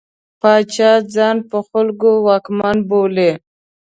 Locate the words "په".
1.49-1.57